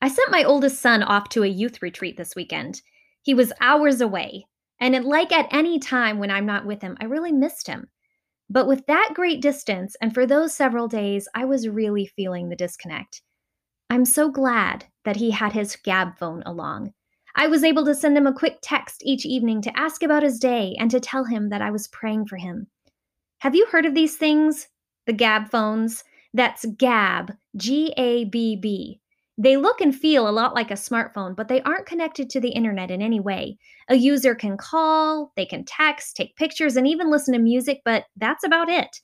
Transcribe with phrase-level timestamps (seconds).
[0.00, 2.82] I sent my oldest son off to a youth retreat this weekend.
[3.22, 4.46] He was hours away,
[4.80, 7.88] and like at any time when I'm not with him, I really missed him.
[8.48, 12.56] But with that great distance, and for those several days, I was really feeling the
[12.56, 13.22] disconnect.
[13.90, 16.92] I'm so glad that he had his Gabb phone along.
[17.34, 20.38] I was able to send him a quick text each evening to ask about his
[20.38, 22.66] day and to tell him that I was praying for him.
[23.38, 24.68] Have you heard of these things?
[25.06, 26.04] The Gabb phones?
[26.32, 29.00] That's Gabb, G A B B.
[29.38, 32.50] They look and feel a lot like a smartphone, but they aren't connected to the
[32.50, 33.58] internet in any way.
[33.88, 38.04] A user can call, they can text, take pictures, and even listen to music, but
[38.16, 39.00] that's about it.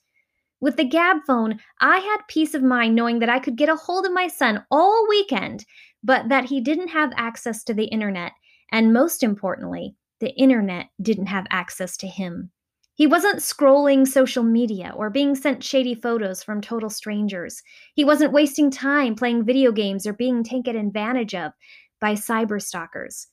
[0.59, 3.75] With the Gabb phone, I had peace of mind knowing that I could get a
[3.75, 5.65] hold of my son all weekend,
[6.03, 8.31] but that he didn't have access to the internet.
[8.71, 12.49] And most importantly, the internet didn't have access to him.
[12.95, 17.63] He wasn't scrolling social media or being sent shady photos from total strangers.
[17.95, 21.53] He wasn't wasting time playing video games or being taken advantage of
[21.99, 23.29] by cyber stalkers.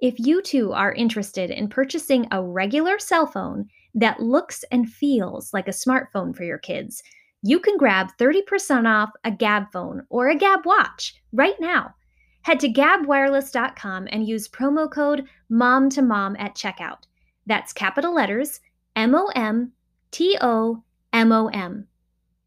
[0.00, 5.52] If you too are interested in purchasing a regular cell phone that looks and feels
[5.52, 7.02] like a smartphone for your kids,
[7.42, 11.94] you can grab 30% off a Gabb phone or a Gabb watch right now.
[12.42, 17.02] Head to gabbwireless.com and use promo code MOM2MOM at checkout.
[17.46, 18.60] That's capital letters
[18.96, 19.72] M O M
[20.10, 21.86] T O M O M.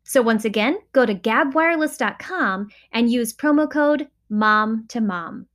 [0.04, 5.48] So once again, go to gabbwireless.com and use promo code MOM to MOM.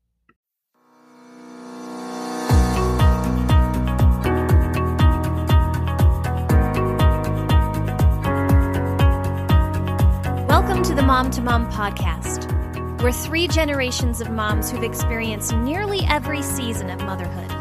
[10.48, 12.54] Welcome to the Mom to Mom podcast.
[13.02, 17.52] We're three generations of moms who've experienced nearly every season of motherhood.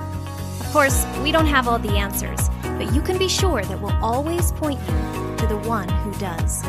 [0.62, 3.98] Of course, we don't have all the answers but you can be sure that we'll
[4.04, 6.64] always point you to the one who does.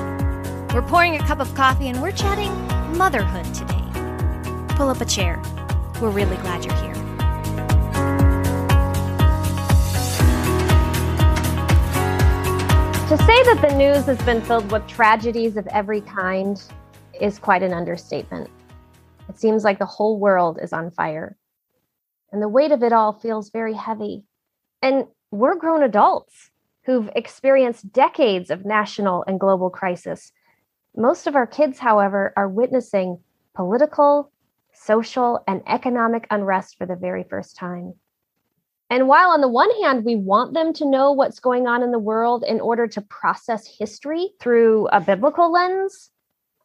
[0.74, 2.50] We're pouring a cup of coffee and we're chatting
[2.96, 3.84] motherhood today.
[4.76, 5.40] Pull up a chair.
[6.00, 6.94] We're really glad you're here.
[13.08, 16.62] To say that the news has been filled with tragedies of every kind
[17.20, 18.50] is quite an understatement.
[19.28, 21.36] It seems like the whole world is on fire.
[22.32, 24.24] And the weight of it all feels very heavy.
[24.82, 26.50] And we're grown adults
[26.84, 30.32] who've experienced decades of national and global crisis.
[30.96, 33.18] Most of our kids, however, are witnessing
[33.54, 34.32] political,
[34.72, 37.94] social, and economic unrest for the very first time.
[38.90, 41.90] And while on the one hand, we want them to know what's going on in
[41.90, 46.10] the world in order to process history through a biblical lens,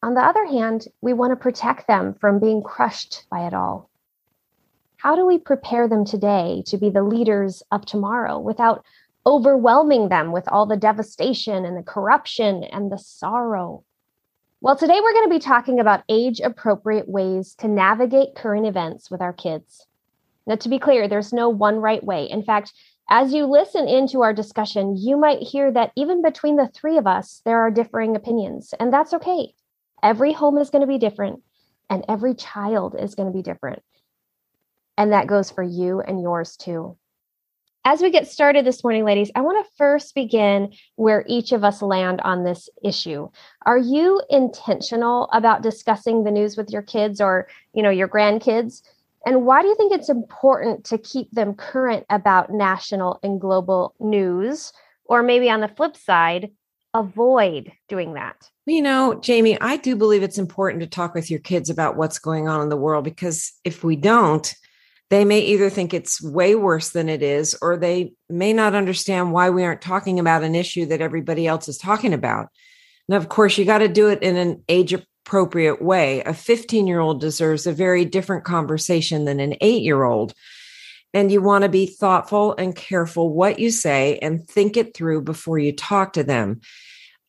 [0.03, 3.89] on the other hand, we want to protect them from being crushed by it all
[5.03, 8.85] how do we prepare them today to be the leaders of tomorrow without
[9.25, 13.83] overwhelming them with all the devastation and the corruption and the sorrow?
[14.61, 19.11] Well, today we're going to be talking about age appropriate ways to navigate current events
[19.11, 19.85] with our kids.
[20.47, 22.29] Now, to be clear, there's no one right way.
[22.29, 22.71] In fact,
[23.09, 27.07] as you listen into our discussion, you might hear that even between the three of
[27.07, 29.53] us, there are differing opinions, and that's okay.
[30.01, 31.41] Every home is going to be different,
[31.89, 33.83] and every child is going to be different.
[34.97, 36.97] And that goes for you and yours too.
[37.85, 41.65] As we get started this morning, ladies, I want to first begin where each of
[41.65, 43.29] us land on this issue.
[43.65, 48.83] Are you intentional about discussing the news with your kids or, you know, your grandkids?
[49.25, 53.95] And why do you think it's important to keep them current about national and global
[53.99, 54.71] news?
[55.05, 56.51] Or maybe on the flip side,
[56.93, 58.49] avoid doing that?
[58.65, 62.19] You know, Jamie, I do believe it's important to talk with your kids about what's
[62.19, 64.55] going on in the world because if we don't,
[65.13, 69.31] they may either think it's way worse than it is, or they may not understand
[69.31, 72.47] why we aren't talking about an issue that everybody else is talking about.
[73.07, 76.23] And of course, you got to do it in an age appropriate way.
[76.23, 80.33] A 15 year old deserves a very different conversation than an eight year old.
[81.13, 85.21] And you want to be thoughtful and careful what you say and think it through
[85.21, 86.61] before you talk to them.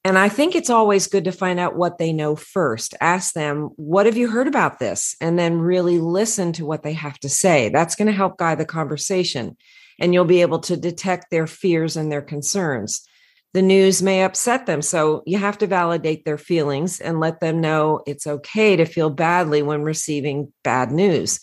[0.06, 2.94] And I think it's always good to find out what they know first.
[3.00, 5.16] Ask them, what have you heard about this?
[5.18, 7.70] And then really listen to what they have to say.
[7.70, 9.56] That's going to help guide the conversation.
[9.98, 13.08] And you'll be able to detect their fears and their concerns.
[13.54, 14.82] The news may upset them.
[14.82, 19.08] So you have to validate their feelings and let them know it's okay to feel
[19.08, 21.40] badly when receiving bad news.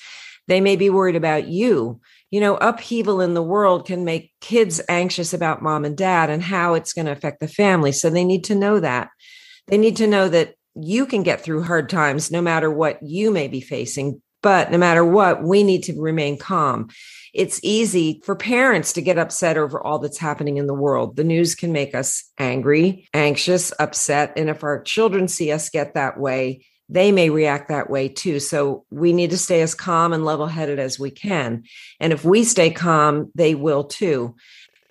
[0.47, 4.81] They may be worried about you you know, upheaval in the world can make kids
[4.87, 7.91] anxious about mom and dad and how it's going to affect the family.
[7.91, 9.09] So they need to know that.
[9.67, 13.31] They need to know that you can get through hard times no matter what you
[13.31, 14.21] may be facing.
[14.41, 16.89] But no matter what, we need to remain calm.
[17.33, 21.15] It's easy for parents to get upset over all that's happening in the world.
[21.15, 24.33] The news can make us angry, anxious, upset.
[24.37, 28.39] And if our children see us get that way, they may react that way too.
[28.39, 31.63] So we need to stay as calm and level headed as we can.
[31.99, 34.35] And if we stay calm, they will too.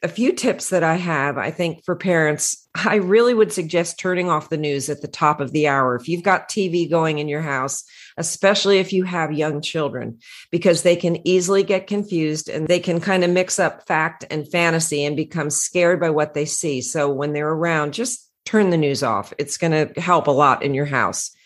[0.02, 4.30] A few tips that I have, I think for parents, I really would suggest turning
[4.30, 5.94] off the news at the top of the hour.
[5.94, 7.84] If you've got TV going in your house,
[8.16, 10.18] especially if you have young children,
[10.50, 14.50] because they can easily get confused and they can kind of mix up fact and
[14.50, 16.80] fantasy and become scared by what they see.
[16.80, 19.34] So when they're around, just turn the news off.
[19.36, 21.36] It's going to help a lot in your house.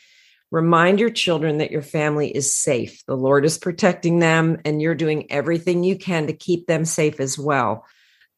[0.51, 3.03] Remind your children that your family is safe.
[3.07, 7.19] The Lord is protecting them, and you're doing everything you can to keep them safe
[7.19, 7.85] as well.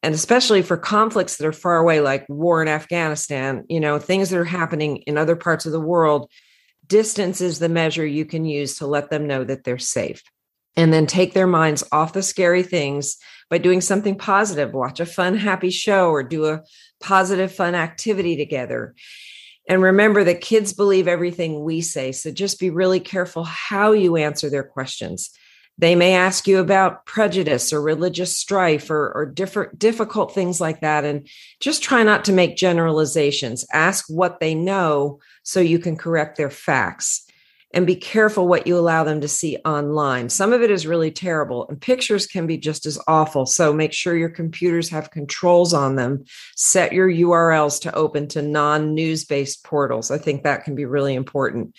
[0.03, 4.29] And especially for conflicts that are far away, like war in Afghanistan, you know, things
[4.29, 6.29] that are happening in other parts of the world,
[6.87, 10.23] distance is the measure you can use to let them know that they're safe.
[10.75, 13.17] And then take their minds off the scary things
[13.49, 14.73] by doing something positive.
[14.73, 16.61] Watch a fun, happy show or do a
[17.01, 18.93] positive, fun activity together.
[19.67, 22.11] And remember that kids believe everything we say.
[22.11, 25.31] So just be really careful how you answer their questions.
[25.77, 30.81] They may ask you about prejudice or religious strife or, or different difficult things like
[30.81, 31.05] that.
[31.05, 31.27] And
[31.59, 33.65] just try not to make generalizations.
[33.71, 37.26] Ask what they know so you can correct their facts
[37.77, 40.29] and be careful what you allow them to see online.
[40.29, 43.45] Some of it is really terrible, and pictures can be just as awful.
[43.45, 46.25] So make sure your computers have controls on them.
[46.55, 50.09] Set your URLs to open to non news based portals.
[50.09, 51.75] I think that can be really important.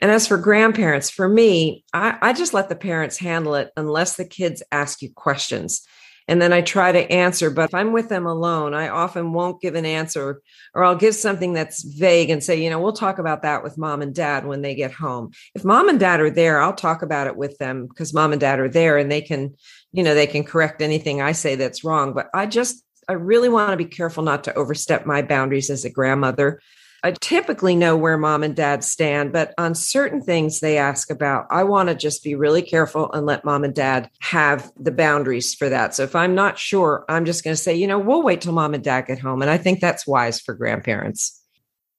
[0.00, 4.16] And as for grandparents, for me, I, I, just let the parents handle it unless
[4.16, 5.86] the kids ask you questions
[6.32, 7.50] and then I try to answer.
[7.50, 10.40] But if I'm with them alone, I often won't give an answer
[10.74, 13.76] or I'll give something that's vague and say, you know, we'll talk about that with
[13.76, 15.32] mom and dad when they get home.
[15.54, 18.40] If mom and dad are there, I'll talk about it with them because mom and
[18.40, 19.54] dad are there and they can,
[19.92, 22.14] you know, they can correct anything I say that's wrong.
[22.14, 25.84] But I just, I really want to be careful not to overstep my boundaries as
[25.84, 26.62] a grandmother
[27.04, 31.46] I typically know where mom and dad stand, but on certain things they ask about,
[31.50, 35.52] I want to just be really careful and let mom and dad have the boundaries
[35.52, 35.96] for that.
[35.96, 38.52] So if I'm not sure, I'm just going to say, you know, we'll wait till
[38.52, 39.42] mom and dad get home.
[39.42, 41.41] And I think that's wise for grandparents.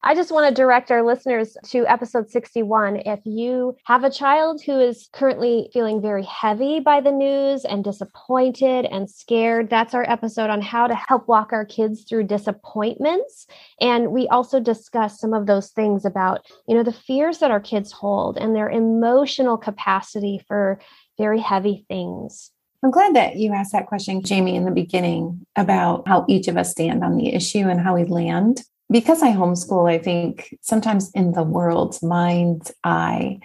[0.05, 3.03] I just want to direct our listeners to episode 61.
[3.05, 7.85] If you have a child who is currently feeling very heavy by the news and
[7.85, 13.47] disappointed and scared, that's our episode on how to help walk our kids through disappointments.
[13.79, 17.61] And we also discuss some of those things about, you know, the fears that our
[17.61, 20.81] kids hold and their emotional capacity for
[21.17, 22.51] very heavy things.
[22.83, 26.57] I'm glad that you asked that question, Jamie, in the beginning about how each of
[26.57, 31.09] us stand on the issue and how we land because I homeschool, I think sometimes
[31.15, 33.39] in the world's mind's eye,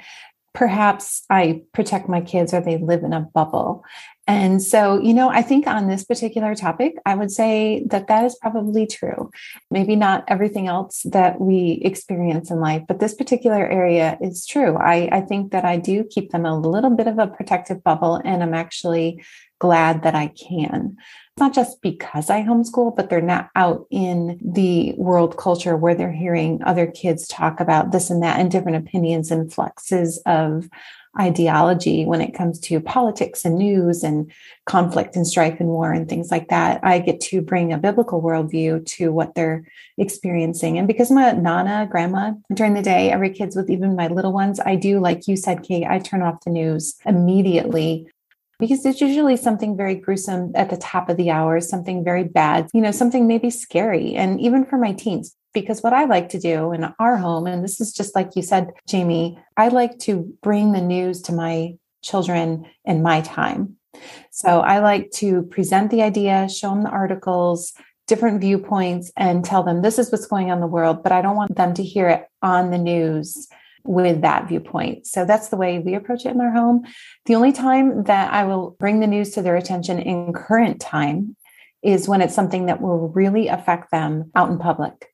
[0.52, 3.82] perhaps I protect my kids or they live in a bubble.
[4.26, 8.26] And so, you know, I think on this particular topic, I would say that that
[8.26, 9.30] is probably true.
[9.70, 14.76] Maybe not everything else that we experience in life, but this particular area is true.
[14.76, 18.20] I, I think that I do keep them a little bit of a protective bubble,
[18.22, 19.24] and I'm actually
[19.60, 20.96] glad that I can
[21.38, 26.12] not just because I homeschool, but they're not out in the world culture where they're
[26.12, 30.68] hearing other kids talk about this and that and different opinions and fluxes of
[31.18, 34.30] ideology when it comes to politics and news and
[34.66, 36.80] conflict and strife and war and things like that.
[36.84, 40.78] I get to bring a biblical worldview to what they're experiencing.
[40.78, 44.32] And because I'm a nana, grandma during the day, every kid's with even my little
[44.32, 48.06] ones, I do, like you said, Kate, I turn off the news immediately
[48.58, 52.68] because it's usually something very gruesome at the top of the hour, something very bad,
[52.74, 54.14] you know, something maybe scary.
[54.14, 57.62] And even for my teens, because what I like to do in our home, and
[57.62, 61.76] this is just like you said, Jamie, I like to bring the news to my
[62.02, 63.76] children in my time.
[64.30, 67.72] So I like to present the idea, show them the articles,
[68.06, 71.22] different viewpoints, and tell them this is what's going on in the world, but I
[71.22, 73.48] don't want them to hear it on the news
[73.88, 75.06] with that viewpoint.
[75.06, 76.84] So that's the way we approach it in our home.
[77.24, 81.36] The only time that I will bring the news to their attention in current time
[81.82, 85.06] is when it's something that will really affect them out in public.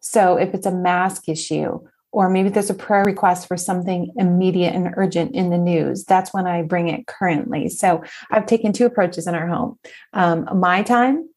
[0.00, 1.80] So if it's a mask issue,
[2.12, 6.04] or maybe there's a prayer request for something immediate and urgent in the news.
[6.04, 7.68] That's when I bring it currently.
[7.68, 9.78] So I've taken two approaches in our home.
[10.12, 11.28] Um, my time,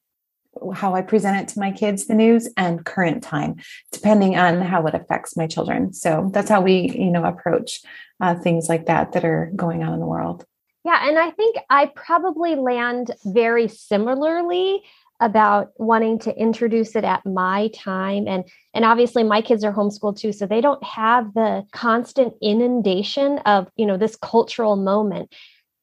[0.74, 3.58] how I present it to my kids, the news, and current time,
[3.92, 5.94] depending on how it affects my children.
[5.94, 7.82] So that's how we, you know, approach
[8.22, 10.46] uh, things like that that are going on in the world.
[10.86, 14.82] Yeah, and I think I probably land very similarly
[15.20, 20.18] about wanting to introduce it at my time and and obviously my kids are homeschooled
[20.18, 25.34] too so they don't have the constant inundation of you know this cultural moment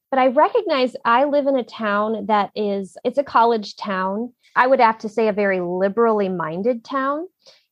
[0.09, 4.67] but i recognize i live in a town that is it's a college town I
[4.67, 7.27] would have to say a very liberally minded town.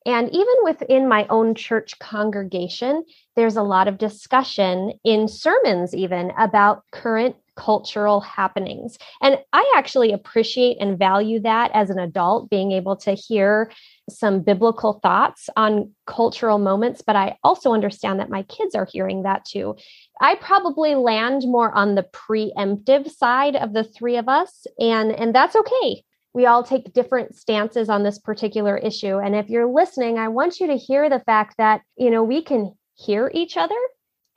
[0.06, 3.04] And even within my own church congregation,
[3.36, 9.00] there's a lot of discussion in sermons, even about current cultural happenings.
[9.22, 13.72] And I actually appreciate and value that as an adult, being able to hear
[14.08, 17.02] some biblical thoughts on cultural moments.
[17.02, 19.76] But I also understand that my kids are hearing that too.
[20.22, 25.34] I probably land more on the preemptive side of the three of us, and, and
[25.34, 26.04] that's okay
[26.36, 30.60] we all take different stances on this particular issue and if you're listening i want
[30.60, 33.76] you to hear the fact that you know we can hear each other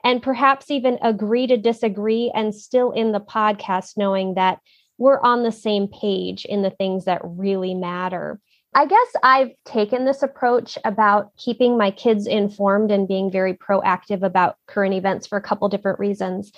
[0.03, 4.59] and perhaps even agree to disagree and still in the podcast knowing that
[4.97, 8.39] we're on the same page in the things that really matter.
[8.75, 14.21] I guess I've taken this approach about keeping my kids informed and being very proactive
[14.21, 16.51] about current events for a couple different reasons.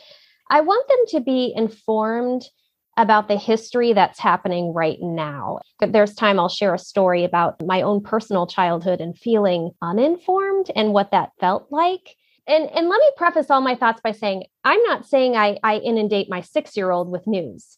[0.50, 2.44] I want them to be informed
[2.98, 5.60] about the history that's happening right now.
[5.80, 10.94] There's time, I'll share a story about my own personal childhood and feeling uninformed and
[10.94, 12.16] what that felt like.
[12.48, 15.78] And and let me preface all my thoughts by saying i'm not saying i i
[15.78, 17.78] inundate my six year old with news.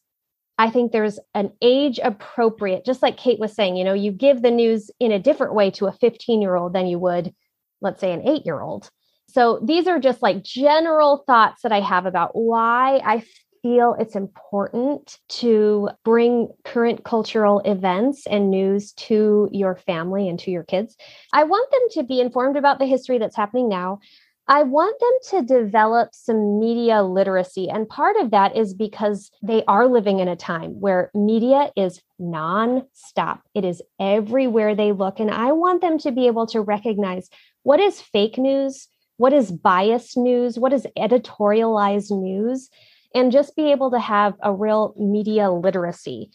[0.57, 4.41] I think there's an age appropriate just like kate was saying you know you give
[4.41, 7.33] the news in a different way to a 15 year old than you would
[7.81, 8.89] let's say an eight year old
[9.27, 13.21] so these are just like general thoughts that i have about why i
[13.63, 20.51] feel it's important to bring current cultural events and news to your family and to
[20.51, 20.95] your kids.
[21.33, 23.99] I want them to be informed about the history that's happening now.
[24.47, 27.69] I want them to develop some media literacy.
[27.69, 32.01] And part of that is because they are living in a time where media is
[32.19, 35.21] nonstop, it is everywhere they look.
[35.21, 37.29] And I want them to be able to recognize
[37.63, 42.69] what is fake news, what is biased news, what is editorialized news,
[43.13, 46.31] and just be able to have a real media literacy.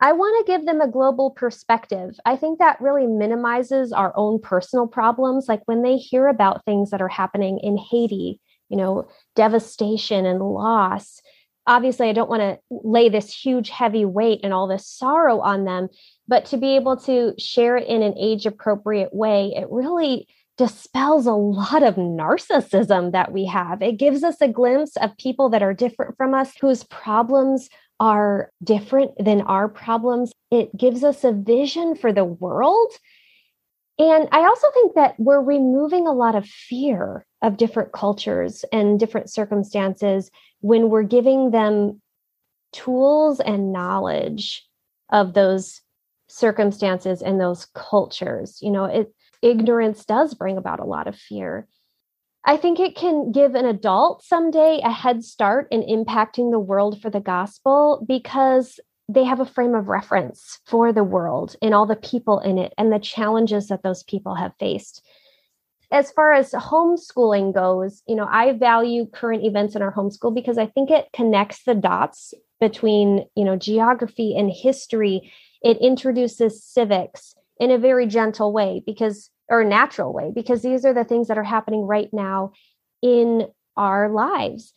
[0.00, 2.18] I want to give them a global perspective.
[2.26, 5.46] I think that really minimizes our own personal problems.
[5.48, 10.40] Like when they hear about things that are happening in Haiti, you know, devastation and
[10.40, 11.20] loss.
[11.68, 15.64] Obviously, I don't want to lay this huge, heavy weight and all this sorrow on
[15.64, 15.88] them,
[16.26, 20.26] but to be able to share it in an age appropriate way, it really
[20.62, 23.82] dispels a lot of narcissism that we have.
[23.82, 28.52] It gives us a glimpse of people that are different from us, whose problems are
[28.62, 30.30] different than our problems.
[30.52, 32.92] It gives us a vision for the world.
[33.98, 39.00] And I also think that we're removing a lot of fear of different cultures and
[39.00, 42.00] different circumstances when we're giving them
[42.72, 44.64] tools and knowledge
[45.10, 45.80] of those
[46.28, 48.60] circumstances and those cultures.
[48.62, 49.12] You know, it
[49.42, 51.66] ignorance does bring about a lot of fear.
[52.44, 57.00] I think it can give an adult someday a head start in impacting the world
[57.00, 61.86] for the gospel because they have a frame of reference for the world and all
[61.86, 65.04] the people in it and the challenges that those people have faced.
[65.90, 70.56] As far as homeschooling goes, you know, I value current events in our homeschool because
[70.56, 75.30] I think it connects the dots between, you know, geography and history.
[75.62, 80.94] It introduces civics in a very gentle way because or natural way because these are
[80.94, 82.52] the things that are happening right now
[83.02, 84.72] in our lives.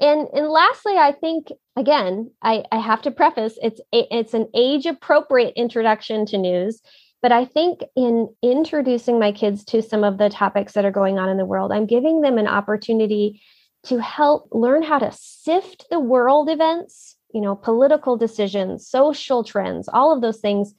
[0.00, 4.86] And and lastly i think again i i have to preface it's it's an age
[4.86, 6.80] appropriate introduction to news
[7.20, 11.18] but i think in introducing my kids to some of the topics that are going
[11.18, 13.42] on in the world i'm giving them an opportunity
[13.84, 19.86] to help learn how to sift the world events you know political decisions social trends
[19.92, 20.74] all of those things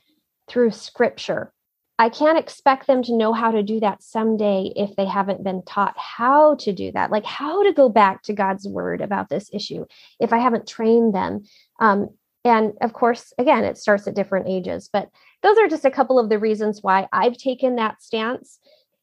[0.52, 1.54] through scripture
[2.02, 5.62] I can't expect them to know how to do that someday if they haven't been
[5.62, 9.52] taught how to do that, like how to go back to God's word about this
[9.54, 9.86] issue
[10.20, 11.44] if I haven't trained them.
[11.80, 12.10] Um,
[12.44, 15.12] and of course, again, it starts at different ages, but
[15.44, 18.58] those are just a couple of the reasons why I've taken that stance.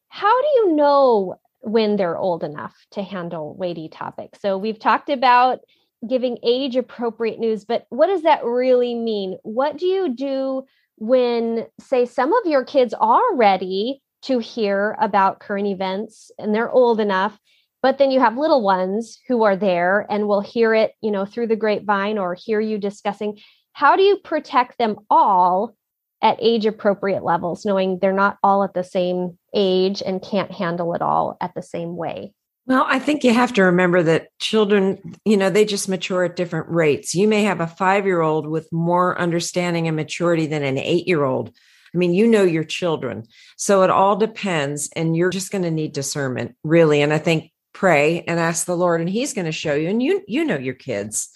[0.08, 4.40] How do you know when they're old enough to handle weighty topics?
[4.40, 5.60] So we've talked about
[6.08, 9.38] giving age appropriate news, but what does that really mean?
[9.44, 10.64] What do you do
[10.98, 16.70] when, say, some of your kids are ready to hear about current events and they're
[16.70, 17.38] old enough,
[17.82, 21.24] but then you have little ones who are there and will hear it, you know,
[21.24, 23.38] through the grapevine or hear you discussing.
[23.72, 25.76] How do you protect them all
[26.20, 30.94] at age appropriate levels, knowing they're not all at the same age and can't handle
[30.94, 32.32] it all at the same way?
[32.68, 36.36] Well, I think you have to remember that children, you know, they just mature at
[36.36, 37.14] different rates.
[37.14, 41.08] You may have a five year old with more understanding and maturity than an eight
[41.08, 41.48] year old.
[41.94, 43.24] I mean, you know your children.
[43.56, 44.90] So it all depends.
[44.94, 47.00] And you're just going to need discernment, really.
[47.00, 49.88] And I think pray and ask the Lord, and He's going to show you.
[49.88, 51.30] And you, you know your kids.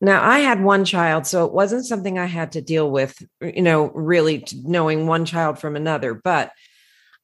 [0.00, 3.60] Now, I had one child, so it wasn't something I had to deal with, you
[3.60, 6.14] know, really knowing one child from another.
[6.14, 6.52] But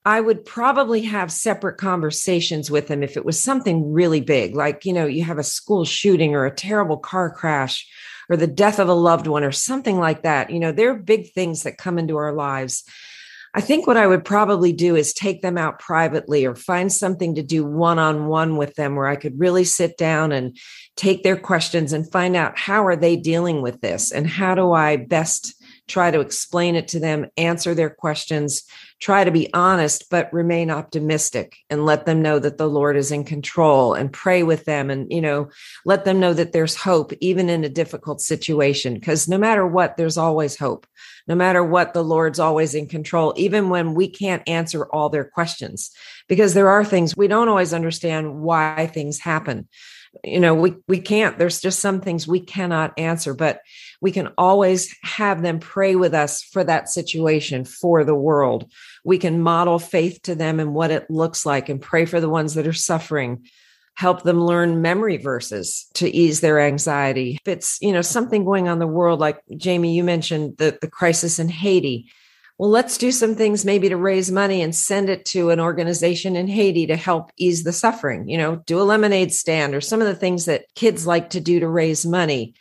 [0.07, 4.85] I would probably have separate conversations with them if it was something really big, like,
[4.85, 7.85] you know, you have a school shooting or a terrible car crash
[8.31, 10.51] or the death of a loved one or something like that.
[10.51, 12.85] You know, there are big things that come into our lives.
[13.53, 17.35] I think what I would probably do is take them out privately or find something
[17.35, 20.57] to do one on one with them where I could really sit down and
[20.95, 24.73] take their questions and find out how are they dealing with this and how do
[24.73, 28.65] I best try to explain it to them, answer their questions,
[28.99, 33.13] try to be honest, but remain optimistic and let them know that the Lord is
[33.13, 35.49] in control and pray with them and, you know,
[35.85, 38.95] let them know that there's hope even in a difficult situation.
[38.95, 40.87] Because no matter what, there's always hope.
[41.29, 45.25] No matter what, the Lord's always in control, even when we can't answer all their
[45.25, 45.91] questions,
[46.29, 49.69] because there are things we don't always understand why things happen
[50.25, 53.61] you know we we can't there's just some things we cannot answer but
[54.01, 58.71] we can always have them pray with us for that situation for the world.
[59.05, 62.29] We can model faith to them and what it looks like and pray for the
[62.29, 63.47] ones that are suffering.
[63.95, 67.39] Help them learn memory verses to ease their anxiety.
[67.41, 70.79] If it's you know something going on in the world like jamie you mentioned the,
[70.81, 72.11] the crisis in haiti
[72.59, 76.37] well, let's do some things maybe to raise money and send it to an organization
[76.37, 78.29] in Haiti to help ease the suffering.
[78.29, 81.41] You know, do a lemonade stand or some of the things that kids like to
[81.41, 82.55] do to raise money.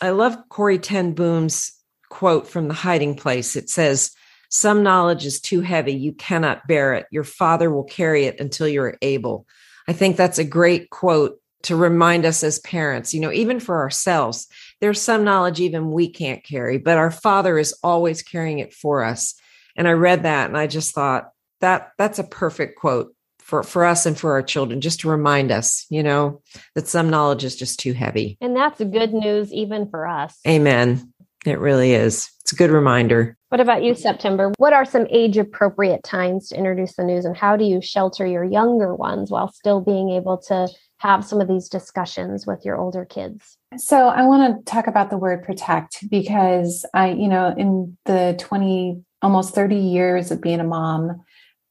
[0.00, 1.72] I love Corrie Ten Boom's
[2.08, 3.54] quote from The Hiding Place.
[3.54, 4.10] It says,
[4.48, 5.94] Some knowledge is too heavy.
[5.94, 7.06] You cannot bear it.
[7.12, 9.46] Your father will carry it until you're able.
[9.86, 13.78] I think that's a great quote to remind us as parents, you know, even for
[13.78, 14.48] ourselves,
[14.80, 19.04] there's some knowledge even we can't carry, but our Father is always carrying it for
[19.04, 19.34] us.
[19.76, 21.30] And I read that and I just thought
[21.60, 25.50] that that's a perfect quote for, for us and for our children, just to remind
[25.50, 26.42] us, you know,
[26.74, 28.36] that some knowledge is just too heavy.
[28.40, 30.38] And that's good news even for us.
[30.46, 31.12] Amen.
[31.46, 32.28] It really is.
[32.42, 33.36] It's a good reminder.
[33.48, 34.52] What about you, September?
[34.58, 38.26] What are some age appropriate times to introduce the news, and how do you shelter
[38.26, 40.68] your younger ones while still being able to
[40.98, 43.56] have some of these discussions with your older kids?
[43.76, 48.36] So, I want to talk about the word protect because I, you know, in the
[48.38, 51.22] 20, almost 30 years of being a mom,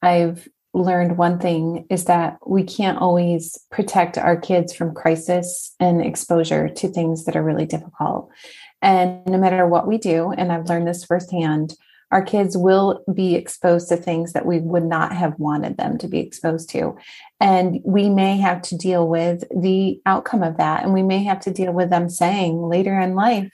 [0.02, 6.02] I've learned one thing is that we can't always protect our kids from crisis and
[6.02, 8.30] exposure to things that are really difficult.
[8.82, 11.74] And no matter what we do, and I've learned this firsthand,
[12.12, 16.08] our kids will be exposed to things that we would not have wanted them to
[16.08, 16.96] be exposed to.
[17.40, 20.84] And we may have to deal with the outcome of that.
[20.84, 23.52] And we may have to deal with them saying later in life,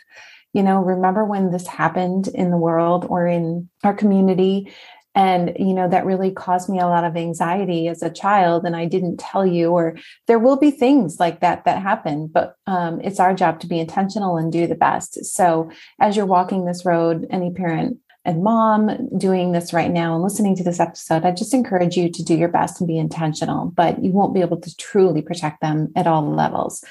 [0.54, 4.72] you know, remember when this happened in the world or in our community?
[5.16, 8.66] And, you know, that really caused me a lot of anxiety as a child.
[8.66, 12.56] And I didn't tell you, or there will be things like that that happen, but
[12.66, 15.24] um, it's our job to be intentional and do the best.
[15.26, 20.24] So as you're walking this road, any parent and mom doing this right now and
[20.24, 23.66] listening to this episode, I just encourage you to do your best and be intentional,
[23.66, 26.84] but you won't be able to truly protect them at all levels.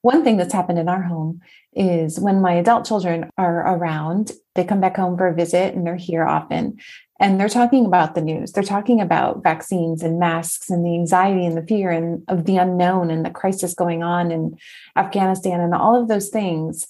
[0.00, 1.40] One thing that's happened in our home
[1.74, 5.86] is when my adult children are around, they come back home for a visit and
[5.86, 6.78] they're here often.
[7.20, 8.50] And they're talking about the news.
[8.50, 12.56] They're talking about vaccines and masks and the anxiety and the fear and of the
[12.56, 14.58] unknown and the crisis going on in
[14.96, 16.88] Afghanistan and all of those things.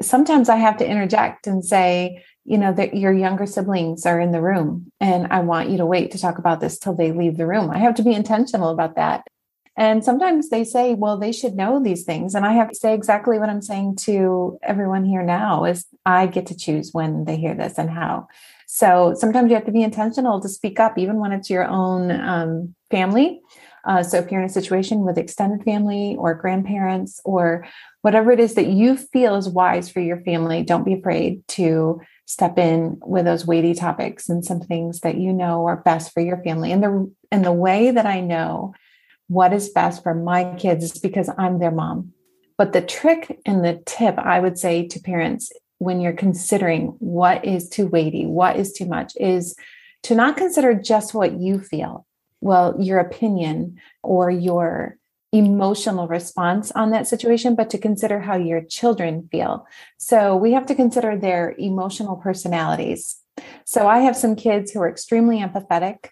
[0.00, 4.32] Sometimes I have to interject and say, you know that your younger siblings are in
[4.32, 7.36] the room and i want you to wait to talk about this till they leave
[7.36, 7.70] the room.
[7.70, 9.24] I have to be intentional about that.
[9.76, 12.34] And sometimes they say well they should know these things.
[12.34, 16.26] And i have to say exactly what i'm saying to everyone here now is i
[16.26, 18.26] get to choose when they hear this and how.
[18.66, 22.10] So sometimes you have to be intentional to speak up even when it's your own
[22.10, 23.40] um, family.
[23.84, 27.66] Uh, so if you're in a situation with extended family or grandparents or
[28.02, 32.00] whatever it is that you feel is wise for your family don't be afraid to
[32.30, 36.20] step in with those weighty topics and some things that you know are best for
[36.20, 36.70] your family.
[36.70, 38.72] And the and the way that I know
[39.26, 42.12] what is best for my kids is because I'm their mom.
[42.56, 47.44] But the trick and the tip I would say to parents when you're considering what
[47.44, 49.56] is too weighty, what is too much, is
[50.04, 52.06] to not consider just what you feel.
[52.40, 54.96] Well, your opinion or your
[55.32, 59.66] emotional response on that situation, but to consider how your children feel.
[59.98, 63.16] So we have to consider their emotional personalities.
[63.64, 66.08] So I have some kids who are extremely empathetic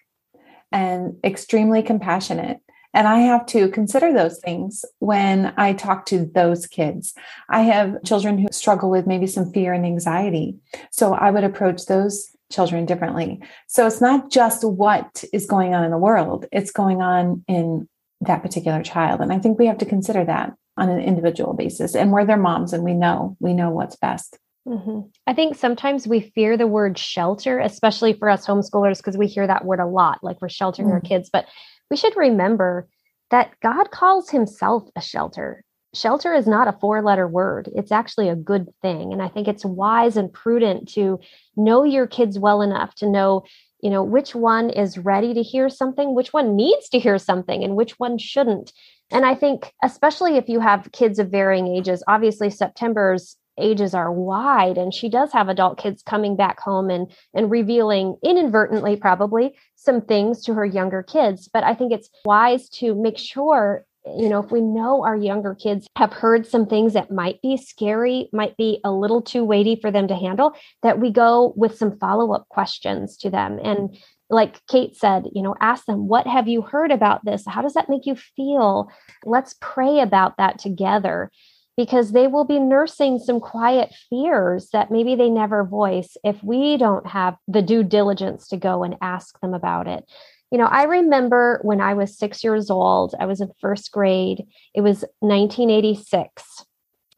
[0.71, 2.59] and extremely compassionate.
[2.93, 7.13] And I have to consider those things when I talk to those kids.
[7.49, 10.57] I have children who struggle with maybe some fear and anxiety.
[10.91, 13.41] So I would approach those children differently.
[13.67, 17.87] So it's not just what is going on in the world, it's going on in
[18.21, 19.21] that particular child.
[19.21, 21.95] And I think we have to consider that on an individual basis.
[21.95, 24.37] And we're their moms and we know, we know what's best.
[24.67, 25.01] Mm-hmm.
[25.25, 29.47] I think sometimes we fear the word shelter, especially for us homeschoolers, because we hear
[29.47, 30.95] that word a lot, like we're sheltering mm-hmm.
[30.95, 31.29] our kids.
[31.31, 31.45] But
[31.89, 32.87] we should remember
[33.31, 35.63] that God calls himself a shelter.
[35.95, 37.69] Shelter is not a four letter word.
[37.73, 39.11] It's actually a good thing.
[39.11, 41.19] And I think it's wise and prudent to
[41.55, 43.43] know your kids well enough to know,
[43.81, 47.63] you know, which one is ready to hear something, which one needs to hear something,
[47.63, 48.73] and which one shouldn't.
[49.11, 54.11] And I think, especially if you have kids of varying ages, obviously September's ages are
[54.11, 59.53] wide and she does have adult kids coming back home and and revealing inadvertently probably
[59.75, 63.85] some things to her younger kids but i think it's wise to make sure
[64.17, 67.57] you know if we know our younger kids have heard some things that might be
[67.57, 71.77] scary might be a little too weighty for them to handle that we go with
[71.77, 73.97] some follow-up questions to them and
[74.29, 77.43] like Kate said, you know, ask them, what have you heard about this?
[77.47, 78.91] How does that make you feel?
[79.25, 81.31] Let's pray about that together
[81.75, 86.77] because they will be nursing some quiet fears that maybe they never voice if we
[86.77, 90.03] don't have the due diligence to go and ask them about it.
[90.51, 94.45] You know, I remember when I was six years old, I was in first grade,
[94.73, 96.65] it was 1986.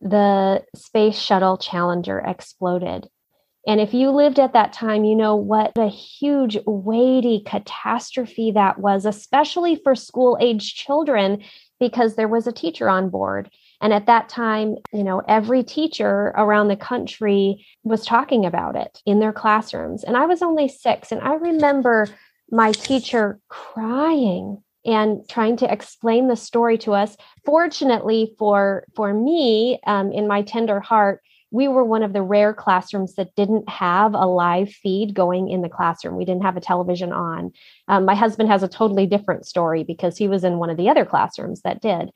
[0.01, 3.07] The Space Shuttle Challenger exploded.
[3.67, 8.79] And if you lived at that time, you know what a huge, weighty catastrophe that
[8.79, 11.43] was, especially for school age children,
[11.79, 13.49] because there was a teacher on board
[13.81, 19.01] and at that time, you know, every teacher around the country was talking about it
[19.07, 20.03] in their classrooms.
[20.03, 21.11] And I was only six.
[21.11, 22.07] And I remember
[22.51, 27.15] my teacher crying and trying to explain the story to us.
[27.45, 32.53] Fortunately for for me, um, in my tender heart, we were one of the rare
[32.53, 36.15] classrooms that didn't have a live feed going in the classroom.
[36.15, 37.51] We didn't have a television on.
[37.87, 40.89] Um, my husband has a totally different story because he was in one of the
[40.89, 42.09] other classrooms that did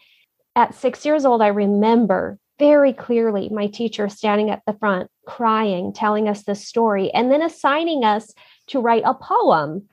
[0.55, 5.91] at six years old, I remember very clearly my teacher standing at the front, crying,
[5.91, 8.33] telling us this story, and then assigning us
[8.67, 9.89] to write a poem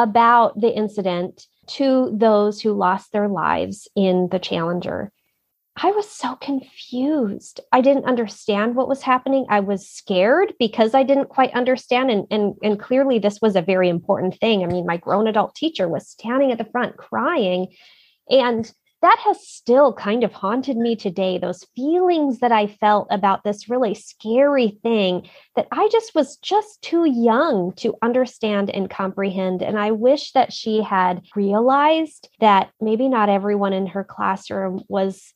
[0.00, 5.12] about the incident to those who lost their lives in the Challenger.
[5.82, 7.60] I was so confused.
[7.70, 9.46] I didn't understand what was happening.
[9.48, 12.10] I was scared because I didn't quite understand.
[12.10, 14.62] And, and, and clearly, this was a very important thing.
[14.62, 17.68] I mean, my grown adult teacher was standing at the front crying.
[18.28, 18.70] And
[19.02, 21.38] that has still kind of haunted me today.
[21.38, 26.82] Those feelings that I felt about this really scary thing that I just was just
[26.82, 29.62] too young to understand and comprehend.
[29.62, 35.32] And I wish that she had realized that maybe not everyone in her classroom was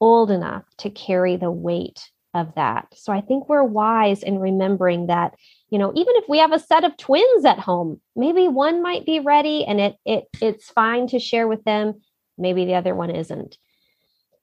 [0.00, 2.86] old enough to carry the weight of that.
[2.94, 5.34] So I think we're wise in remembering that
[5.70, 9.04] you know even if we have a set of twins at home maybe one might
[9.04, 12.00] be ready and it it it's fine to share with them
[12.38, 13.56] maybe the other one isn't.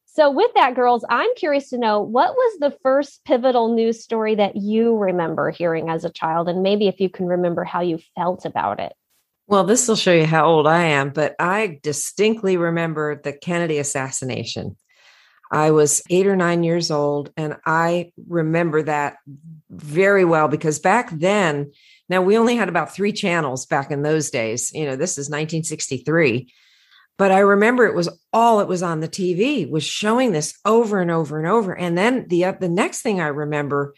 [0.06, 4.36] So, with that, girls, I'm curious to know what was the first pivotal news story
[4.36, 6.48] that you remember hearing as a child?
[6.48, 8.94] And maybe if you can remember how you felt about it.
[9.48, 13.78] Well, this will show you how old I am, but I distinctly remember the Kennedy
[13.78, 14.78] assassination.
[15.52, 19.18] I was eight or nine years old, and I remember that
[19.70, 21.72] very well because back then,
[22.10, 24.72] now we only had about three channels back in those days.
[24.74, 26.52] You know, this is 1963
[27.18, 31.00] but i remember it was all it was on the tv was showing this over
[31.02, 31.78] and over and over.
[31.78, 33.94] And then the uh, the next thing i remember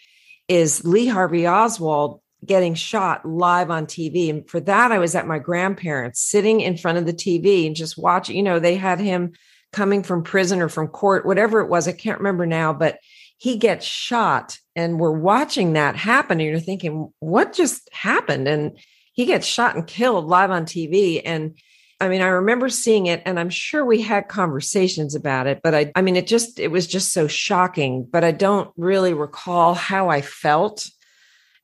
[0.47, 5.27] is lee harvey oswald getting shot live on tv and for that i was at
[5.27, 8.99] my grandparents sitting in front of the tv and just watching you know they had
[8.99, 9.33] him
[9.73, 11.87] coming from prison or from court whatever it was.
[11.87, 12.99] I can't remember now but
[13.37, 18.47] he gets shot and we're watching that happen and you're thinking what just happened?
[18.47, 18.77] And
[19.13, 21.57] he gets shot and killed live on tv and
[21.99, 25.73] I mean, I remember seeing it and I'm sure we had conversations about it, but
[25.73, 29.73] I I mean it just it was just so shocking, but I don't really recall
[29.73, 30.87] how I felt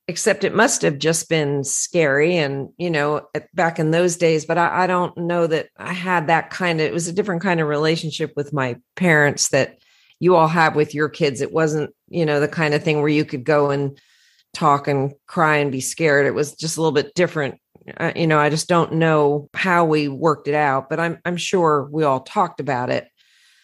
[0.06, 4.58] except it must have just been scary and you know back in those days but
[4.58, 7.58] I, I, don't know that i had that kind of it was a different kind
[7.58, 9.78] of relationship with my parents that
[10.24, 11.40] you all have with your kids.
[11.40, 13.98] It wasn't you know the kind of thing where you could go and
[14.52, 16.26] talk and cry and be scared.
[16.26, 17.60] It was just a little bit different
[17.96, 21.36] uh, you know, I just don't know how we worked it out, but I'm I'm
[21.36, 23.08] sure we all talked about it.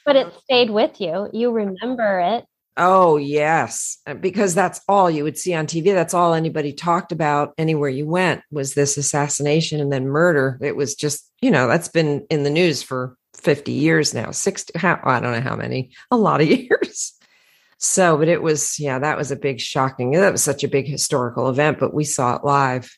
[0.04, 1.28] But it stayed with you.
[1.32, 2.44] You remember it.
[2.76, 5.92] Oh, yes, uh, because that's all you would see on TV.
[5.92, 10.58] That's all anybody talked about anywhere you went was this assassination and then murder.
[10.62, 14.78] It was just, you know, that's been in the news for 50 years now, 60,
[14.78, 17.12] how, I don't know how many, a lot of years.
[17.78, 20.86] So, but it was, yeah, that was a big shocking, that was such a big
[20.86, 22.96] historical event, but we saw it live.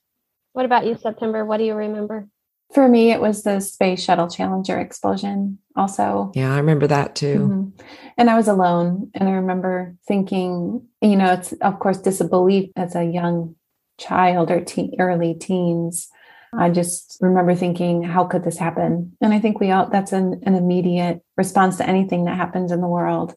[0.52, 1.44] What about you, September?
[1.44, 2.28] What do you remember?
[2.74, 6.32] For me, it was the Space Shuttle Challenger explosion, also.
[6.34, 7.38] Yeah, I remember that too.
[7.38, 7.84] Mm-hmm.
[8.16, 9.10] And I was alone.
[9.14, 13.56] And I remember thinking, you know, it's of course disbelief as a young
[13.98, 16.08] child or teen, early teens.
[16.54, 19.16] I just remember thinking, how could this happen?
[19.22, 22.82] And I think we all, that's an, an immediate response to anything that happens in
[22.82, 23.34] the world.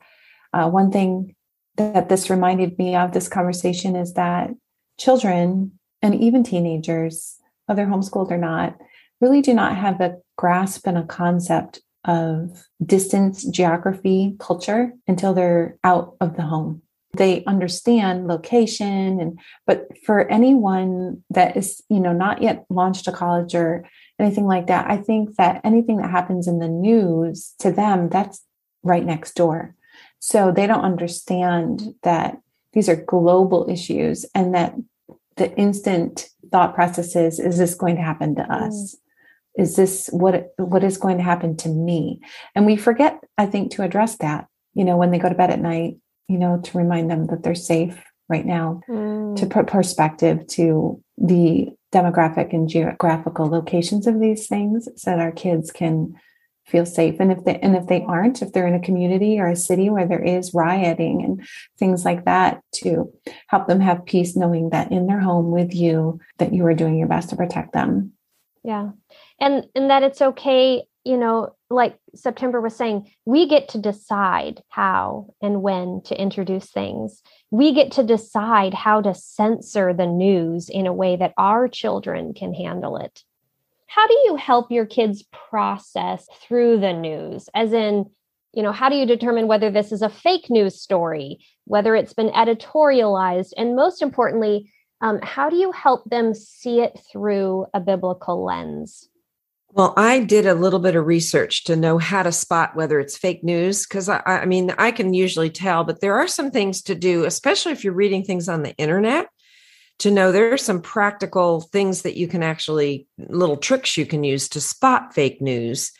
[0.53, 1.35] Uh, one thing
[1.77, 4.51] that this reminded me of this conversation is that
[4.97, 8.77] children and even teenagers, whether homeschooled or not,
[9.21, 15.79] really do not have a grasp and a concept of distance, geography, culture until they're
[15.83, 16.83] out of the home.
[17.17, 23.11] They understand location and but for anyone that is, you know, not yet launched to
[23.11, 23.89] college or
[24.19, 28.45] anything like that, I think that anything that happens in the news to them, that's
[28.83, 29.73] right next door.
[30.19, 32.37] So they don't understand that
[32.73, 34.75] these are global issues and that
[35.37, 38.67] the instant thought processes is this going to happen to mm.
[38.67, 38.95] us?
[39.57, 42.19] is this what what is going to happen to me
[42.55, 45.49] and we forget i think to address that you know when they go to bed
[45.49, 49.35] at night you know to remind them that they're safe right now mm.
[49.35, 55.31] to put perspective to the demographic and geographical locations of these things so that our
[55.31, 56.13] kids can
[56.65, 57.19] feel safe.
[57.19, 59.89] And if they and if they aren't if they're in a community or a city
[59.89, 61.47] where there is rioting and
[61.77, 63.11] things like that to
[63.47, 66.97] help them have peace knowing that in their home with you that you are doing
[66.97, 68.13] your best to protect them.
[68.63, 68.91] Yeah.
[69.39, 74.63] And and that it's okay you know like september was saying we get to decide
[74.69, 77.21] how and when to introduce things.
[77.51, 82.33] We get to decide how to censor the news in a way that our children
[82.33, 83.23] can handle it
[83.95, 87.47] how do you help your kids process through the news?
[87.53, 88.05] As in
[88.53, 92.13] you know how do you determine whether this is a fake news story whether it's
[92.13, 97.79] been editorialized and most importantly um, how do you help them see it through a
[97.79, 99.09] biblical lens?
[99.71, 103.17] Well, I did a little bit of research to know how to spot whether it's
[103.17, 106.81] fake news because I, I, mean, I can usually tell, but there are some things
[106.83, 109.27] to do, especially if you're reading things on the internet,
[109.99, 114.23] to know there are some practical things that you can actually, little tricks you can
[114.23, 115.91] use to spot fake news,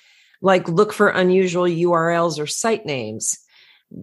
[0.41, 3.37] like look for unusual URLs or site names.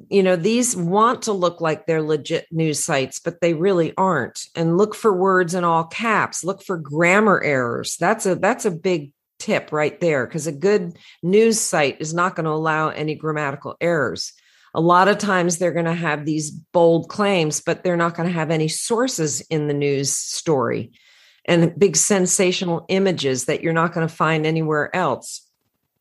[0.09, 4.41] You know, these want to look like they're legit news sites, but they really aren't.
[4.55, 7.97] And look for words in all caps, look for grammar errors.
[7.99, 12.37] That's a that's a big tip right there because a good news site is not
[12.37, 14.33] going to allow any grammatical errors.
[14.75, 18.29] A lot of times they're going to have these bold claims, but they're not going
[18.29, 20.93] to have any sources in the news story
[21.45, 25.49] and big sensational images that you're not going to find anywhere else.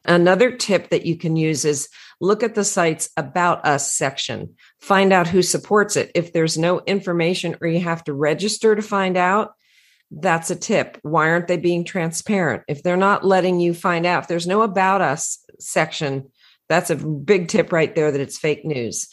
[0.05, 5.13] Another tip that you can use is look at the site's About Us section, find
[5.13, 6.11] out who supports it.
[6.15, 9.53] If there's no information or you have to register to find out,
[10.09, 10.97] that's a tip.
[11.03, 12.63] Why aren't they being transparent?
[12.67, 16.30] If they're not letting you find out, if there's no about us section,
[16.71, 19.07] that's a big tip right there that it's fake news.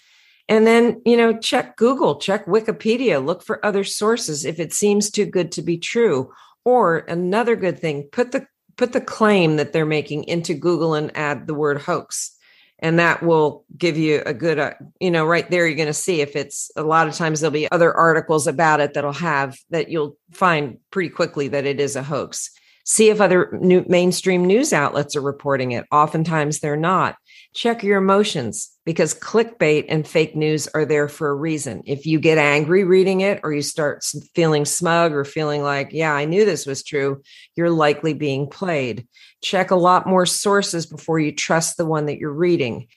[0.49, 5.11] And then, you know, check Google, check Wikipedia, look for other sources if it seems
[5.11, 6.33] too good to be true.
[6.65, 11.15] Or another good thing, put the put the claim that they're making into Google and
[11.17, 12.39] add the word hoax
[12.81, 15.93] and that will give you a good uh, you know right there you're going to
[15.93, 19.59] see if it's a lot of times there'll be other articles about it that'll have
[19.71, 22.51] that you'll find pretty quickly that it is a hoax
[22.85, 27.17] see if other new mainstream news outlets are reporting it oftentimes they're not
[27.59, 32.21] check your emotions because clickbait and fake news are there for a reason if you
[32.21, 36.45] get angry reading it or you start feeling smug or feeling like yeah i knew
[36.45, 37.21] this was true
[37.57, 39.07] you're likely being played
[39.41, 42.89] Check a lot more sources before you trust the one that you're reading.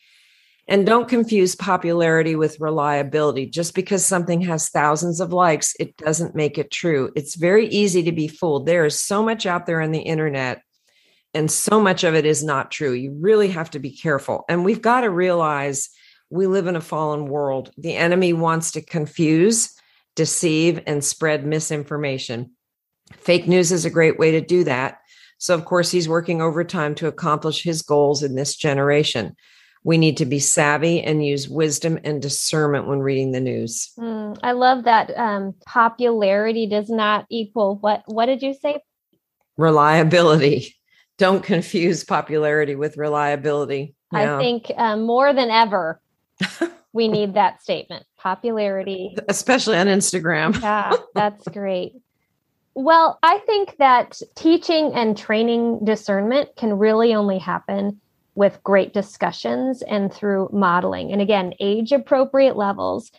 [0.68, 3.46] And don't confuse popularity with reliability.
[3.48, 7.12] Just because something has thousands of likes, it doesn't make it true.
[7.16, 8.66] It's very easy to be fooled.
[8.66, 10.62] There is so much out there on the internet,
[11.34, 12.92] and so much of it is not true.
[12.92, 14.44] You really have to be careful.
[14.50, 15.90] And we've got to realize
[16.30, 17.72] we live in a fallen world.
[17.78, 19.74] The enemy wants to confuse,
[20.16, 22.52] deceive, and spread misinformation.
[23.18, 25.00] Fake news is a great way to do that.
[25.38, 29.36] So, of course, he's working overtime to accomplish his goals in this generation.
[29.84, 33.92] We need to be savvy and use wisdom and discernment when reading the news.
[33.98, 35.18] Mm, I love that.
[35.18, 38.04] Um, popularity does not equal what?
[38.06, 38.82] What did you say?
[39.58, 40.76] Reliability.
[41.22, 43.94] Don't confuse popularity with reliability.
[44.12, 46.02] I think um, more than ever,
[46.94, 48.08] we need that statement.
[48.18, 50.60] Popularity, especially on Instagram.
[50.60, 51.94] yeah, that's great.
[52.74, 58.02] Well, I think that teaching and training discernment can really only happen
[58.34, 61.12] with great discussions and through modeling.
[61.12, 63.12] And again, age appropriate levels.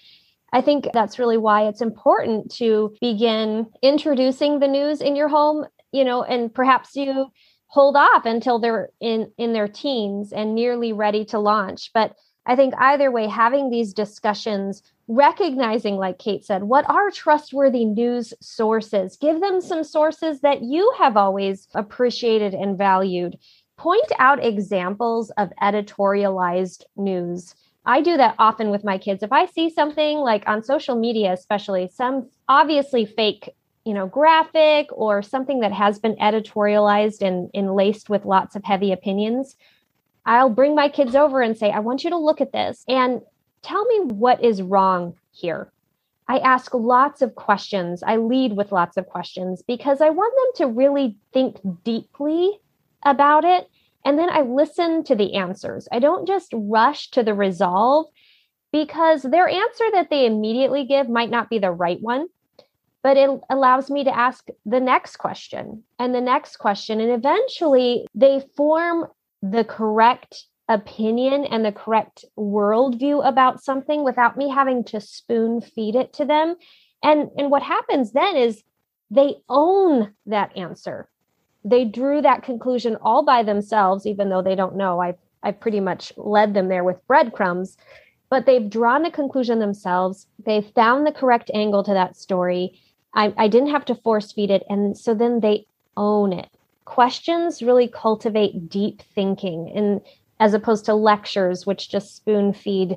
[0.53, 5.67] I think that's really why it's important to begin introducing the news in your home,
[5.93, 7.31] you know, and perhaps you
[7.73, 11.91] hold off until they're in in their teens and nearly ready to launch.
[11.95, 17.85] But i think either way having these discussions recognizing like kate said what are trustworthy
[17.85, 19.17] news sources?
[19.17, 23.39] Give them some sources that you have always appreciated and valued.
[23.79, 27.55] Point out examples of editorialized news.
[27.87, 29.23] I do that often with my kids.
[29.23, 33.49] If I see something like on social media, especially some obviously fake,
[33.85, 38.65] you know, graphic or something that has been editorialized and, and laced with lots of
[38.65, 39.57] heavy opinions,
[40.25, 43.21] I'll bring my kids over and say, I want you to look at this and
[43.63, 45.73] tell me what is wrong here.
[46.29, 48.03] I ask lots of questions.
[48.05, 52.61] I lead with lots of questions because I want them to really think deeply
[53.05, 53.69] about it
[54.05, 55.89] and then I listen to the answers.
[55.93, 58.07] I don't just rush to the resolve
[58.73, 62.27] because their answer that they immediately give might not be the right one,
[63.03, 67.01] but it allows me to ask the next question and the next question.
[67.01, 69.07] And eventually they form
[69.43, 75.97] the correct opinion and the correct worldview about something without me having to spoon feed
[75.97, 76.55] it to them.
[77.03, 78.63] And, and what happens then is
[79.11, 81.09] they own that answer
[81.65, 85.01] they drew that conclusion all by themselves, even though they don't know.
[85.01, 87.77] I I pretty much led them there with breadcrumbs,
[88.31, 90.27] but they've drawn a conclusion themselves.
[90.45, 92.81] They've found the correct angle to that story.
[93.15, 94.63] I, I didn't have to force feed it.
[94.69, 96.49] And so then they own it.
[96.85, 100.01] Questions really cultivate deep thinking and
[100.41, 102.97] as opposed to lectures, which just spoon feed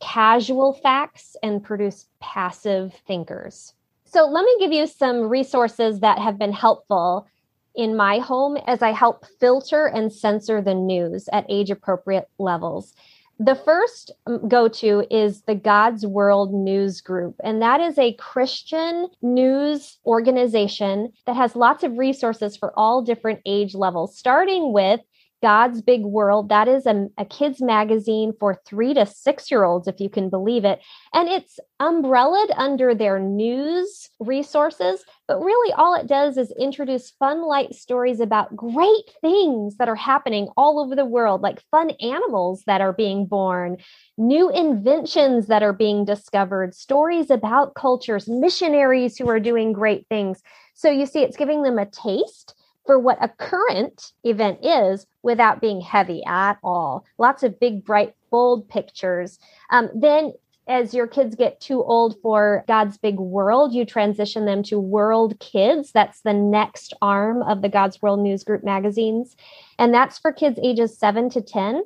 [0.00, 3.72] casual facts and produce passive thinkers.
[4.04, 7.26] So let me give you some resources that have been helpful
[7.74, 12.94] in my home as I help filter and censor the news at age appropriate levels.
[13.38, 18.14] The first um, go to is the God's World News Group, and that is a
[18.14, 25.00] Christian news organization that has lots of resources for all different age levels, starting with
[25.42, 26.48] God's Big World.
[26.48, 30.30] That is a, a kids magazine for three to six year olds, if you can
[30.30, 30.80] believe it.
[31.12, 35.04] And it's umbrellaed under their news resources.
[35.28, 39.96] But really, all it does is introduce fun, light stories about great things that are
[39.96, 43.76] happening all over the world, like fun animals that are being born,
[44.16, 50.42] new inventions that are being discovered, stories about cultures, missionaries who are doing great things.
[50.74, 52.54] So you see, it's giving them a taste
[52.86, 57.04] for what a current event is without being heavy at all.
[57.18, 59.38] Lots of big, bright, bold pictures.
[59.70, 60.32] Um, then
[60.68, 65.38] as your kids get too old for God's big world, you transition them to World
[65.38, 65.92] Kids.
[65.92, 69.36] That's the next arm of the God's World News Group magazines.
[69.78, 71.82] And that's for kids ages seven to 10.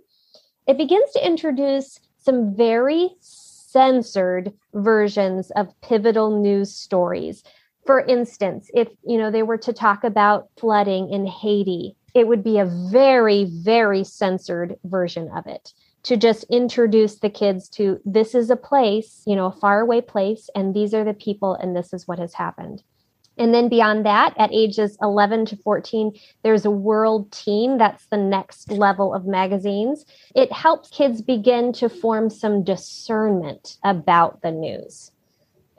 [0.66, 7.44] It begins to introduce some very censored versions of pivotal news stories
[7.86, 12.42] for instance, if you know they were to talk about flooding in Haiti, it would
[12.42, 18.34] be a very, very censored version of it to just introduce the kids to this
[18.34, 21.92] is a place, you know, a faraway place, and these are the people, and this
[21.92, 22.82] is what has happened.
[23.36, 26.12] And then beyond that, at ages 11 to 14,
[26.42, 27.78] there's a world Teen.
[27.78, 30.04] That's the next level of magazines.
[30.34, 35.12] It helps kids begin to form some discernment about the news.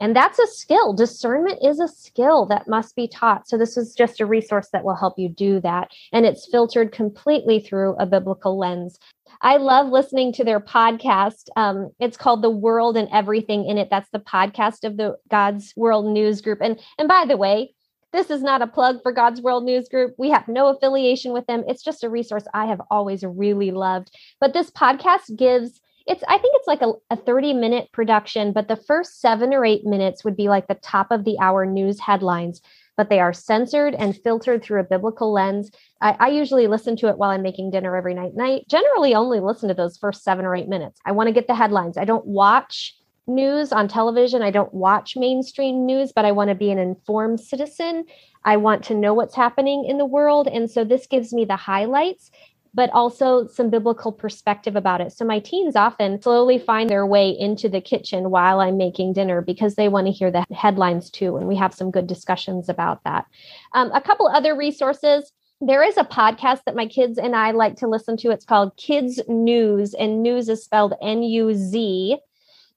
[0.02, 0.92] And that's a skill.
[0.92, 3.48] Discernment is a skill that must be taught.
[3.48, 5.92] So, this is just a resource that will help you do that.
[6.12, 8.98] And it's filtered completely through a biblical lens.
[9.42, 11.46] I love listening to their podcast.
[11.54, 13.90] Um, it's called The World and Everything in It.
[13.90, 16.58] That's the podcast of the God's World News Group.
[16.60, 17.72] And, and by the way,
[18.12, 20.16] this is not a plug for God's World News Group.
[20.18, 21.62] We have no affiliation with them.
[21.68, 24.10] It's just a resource I have always really loved.
[24.40, 28.68] But this podcast gives it's i think it's like a, a 30 minute production but
[28.68, 32.00] the first seven or eight minutes would be like the top of the hour news
[32.00, 32.60] headlines
[32.96, 35.70] but they are censored and filtered through a biblical lens.
[36.00, 39.14] I, I usually listen to it while i'm making dinner every night and i generally
[39.14, 41.00] only listen to those first seven or eight minutes.
[41.04, 41.96] I want to get the headlines.
[41.96, 42.94] I don't watch
[43.26, 44.42] news on television.
[44.42, 48.04] I don't watch mainstream news but i want to be an informed citizen.
[48.44, 50.48] I want to know what's happening in the world.
[50.48, 52.30] And so this gives me the highlights
[52.74, 55.12] but also some biblical perspective about it.
[55.12, 59.42] So my teens often slowly find their way into the kitchen while I'm making dinner
[59.42, 61.36] because they want to hear the headlines too.
[61.36, 63.26] And we have some good discussions about that.
[63.74, 65.30] Um, a couple other resources.
[65.60, 68.30] There is a podcast that my kids and I like to listen to.
[68.30, 72.16] It's called Kids News, and news is spelled N U Z.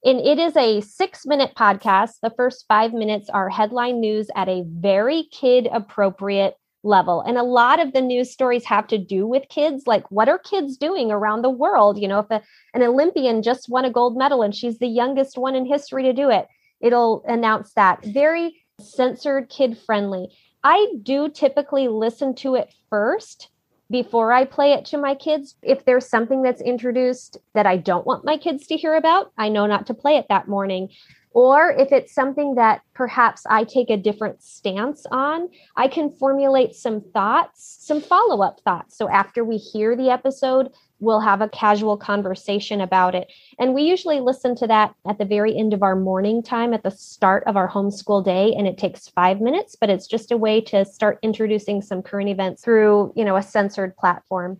[0.04, 2.20] And it is a six minute podcast.
[2.22, 6.54] The first five minutes are headline news at a very kid appropriate
[6.86, 7.20] level.
[7.20, 9.86] And a lot of the news stories have to do with kids.
[9.86, 11.98] Like, what are kids doing around the world?
[11.98, 12.40] You know, if a,
[12.72, 16.12] an Olympian just won a gold medal and she's the youngest one in history to
[16.12, 16.46] do it,
[16.80, 18.04] it'll announce that.
[18.04, 20.28] Very censored, kid friendly.
[20.64, 23.50] I do typically listen to it first
[23.90, 25.54] before I play it to my kids.
[25.62, 29.48] If there's something that's introduced that I don't want my kids to hear about, I
[29.48, 30.88] know not to play it that morning.
[31.36, 36.74] Or if it's something that perhaps I take a different stance on, I can formulate
[36.74, 38.96] some thoughts, some follow up thoughts.
[38.96, 43.30] So after we hear the episode, we'll have a casual conversation about it.
[43.58, 46.82] And we usually listen to that at the very end of our morning time at
[46.82, 48.54] the start of our homeschool day.
[48.56, 52.30] And it takes five minutes, but it's just a way to start introducing some current
[52.30, 54.56] events through, you know, a censored platform.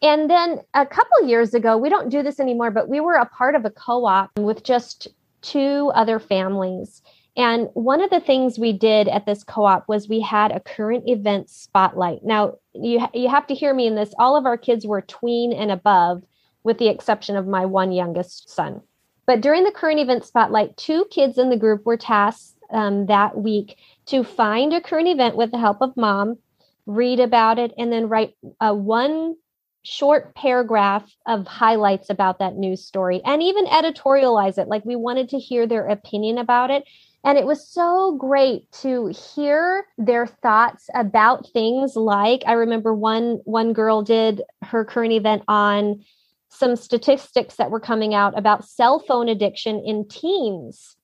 [0.00, 3.26] And then a couple years ago, we don't do this anymore, but we were a
[3.26, 5.08] part of a co op with just
[5.42, 7.02] two other families.
[7.36, 11.08] And one of the things we did at this co-op was we had a current
[11.08, 12.24] event spotlight.
[12.24, 14.12] Now, you you have to hear me in this.
[14.18, 16.24] All of our kids were tween and above,
[16.64, 18.82] with the exception of my one youngest son.
[19.24, 23.36] But during the current event spotlight, two kids in the group were tasked um, that
[23.36, 23.76] week
[24.06, 26.38] to find a current event with the help of mom,
[26.86, 29.36] read about it, and then write a one
[29.88, 34.68] short paragraph of highlights about that news story and even editorialize it.
[34.68, 36.84] Like we wanted to hear their opinion about it.
[37.24, 43.40] And it was so great to hear their thoughts about things like I remember one
[43.44, 46.04] one girl did her current event on
[46.50, 50.96] some statistics that were coming out about cell phone addiction in teens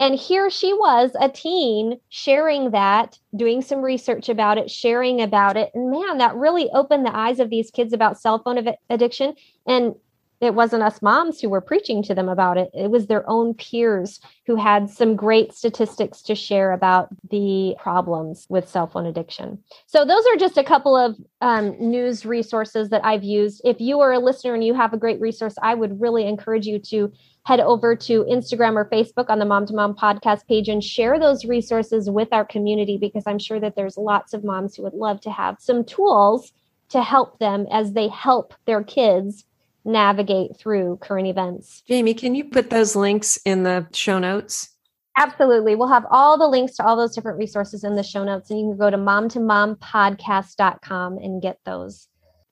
[0.00, 5.56] and here she was, a teen, sharing that, doing some research about it, sharing about
[5.56, 5.70] it.
[5.74, 9.34] And man, that really opened the eyes of these kids about cell phone addiction.
[9.66, 9.94] And
[10.40, 12.70] it wasn't us moms who were preaching to them about it.
[12.72, 18.46] It was their own peers who had some great statistics to share about the problems
[18.48, 19.58] with cell phone addiction.
[19.86, 23.62] So, those are just a couple of um, news resources that I've used.
[23.64, 26.66] If you are a listener and you have a great resource, I would really encourage
[26.66, 27.12] you to
[27.44, 31.18] head over to Instagram or Facebook on the Mom to Mom podcast page and share
[31.18, 34.94] those resources with our community because I'm sure that there's lots of moms who would
[34.94, 36.52] love to have some tools
[36.90, 39.44] to help them as they help their kids
[39.84, 41.82] navigate through current events.
[41.86, 44.70] Jamie, can you put those links in the show notes?
[45.16, 45.74] Absolutely.
[45.74, 48.60] We'll have all the links to all those different resources in the show notes, and
[48.60, 52.07] you can go to momtomompodcast.com and get those.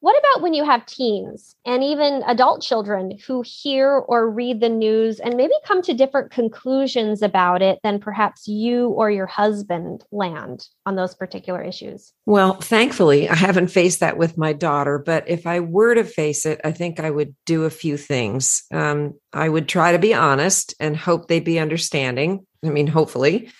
[0.06, 4.68] What about when you have teens and even adult children who hear or read the
[4.68, 10.04] news and maybe come to different conclusions about it than perhaps you or your husband
[10.12, 12.12] land on those particular issues?
[12.24, 16.46] Well, thankfully, I haven't faced that with my daughter, but if I were to face
[16.46, 18.62] it, I think I would do a few things.
[18.72, 22.46] Um, I would try to be honest and hope they'd be understanding.
[22.64, 23.50] I mean, hopefully.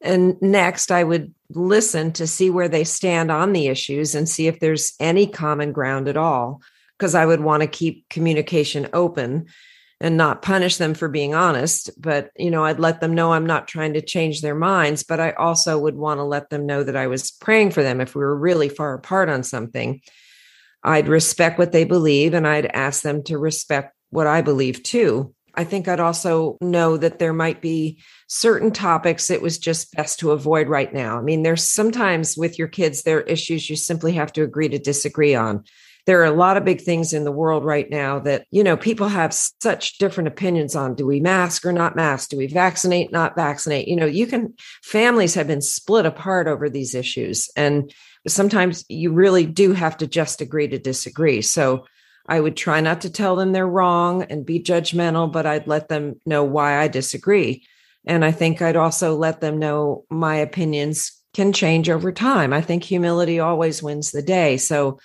[0.00, 4.46] And next, I would listen to see where they stand on the issues and see
[4.46, 6.62] if there's any common ground at all,
[6.96, 9.46] because I would want to keep communication open
[10.00, 11.90] and not punish them for being honest.
[12.00, 15.18] But, you know, I'd let them know I'm not trying to change their minds, but
[15.18, 18.14] I also would want to let them know that I was praying for them if
[18.14, 20.00] we were really far apart on something.
[20.84, 25.34] I'd respect what they believe and I'd ask them to respect what I believe too.
[25.58, 30.20] I think I'd also know that there might be certain topics it was just best
[30.20, 31.18] to avoid right now.
[31.18, 34.68] I mean, there's sometimes with your kids, there are issues you simply have to agree
[34.68, 35.64] to disagree on.
[36.06, 38.76] There are a lot of big things in the world right now that, you know,
[38.76, 40.94] people have such different opinions on.
[40.94, 42.28] Do we mask or not mask?
[42.28, 43.88] Do we vaccinate, not vaccinate?
[43.88, 44.54] You know, you can,
[44.84, 47.50] families have been split apart over these issues.
[47.56, 47.92] And
[48.28, 51.42] sometimes you really do have to just agree to disagree.
[51.42, 51.84] So,
[52.28, 55.88] I would try not to tell them they're wrong and be judgmental, but I'd let
[55.88, 57.64] them know why I disagree.
[58.06, 62.52] And I think I'd also let them know my opinions can change over time.
[62.52, 64.56] I think humility always wins the day.
[64.58, 64.98] So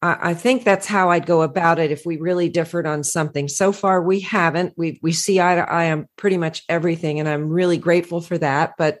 [0.00, 3.48] I, I think that's how I'd go about it if we really differed on something.
[3.48, 4.74] So far, we haven't.
[4.76, 8.38] We we see eye to eye on pretty much everything, and I'm really grateful for
[8.38, 8.74] that.
[8.78, 8.98] But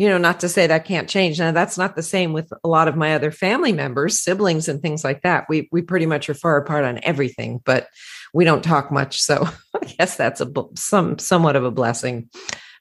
[0.00, 1.38] you know, not to say that can't change.
[1.38, 4.80] Now that's not the same with a lot of my other family members, siblings and
[4.80, 5.44] things like that.
[5.46, 7.86] We we pretty much are far apart on everything, but
[8.32, 9.20] we don't talk much.
[9.20, 12.30] So I guess that's a some somewhat of a blessing,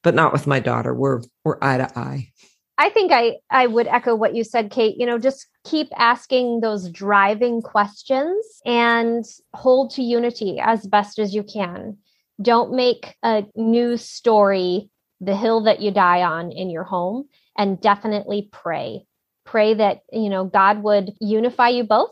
[0.01, 0.95] but not with my daughter.
[0.95, 2.32] We're we're eye to eye.
[2.78, 4.95] I think I I would echo what you said, Kate.
[4.97, 11.36] You know, just keep asking those driving questions and hold to unity as best as
[11.36, 11.97] you can.
[12.41, 14.89] Don't make a news story
[15.22, 17.26] the hill that you die on in your home
[17.57, 19.05] and definitely pray.
[19.45, 22.11] Pray that you know god would unify you both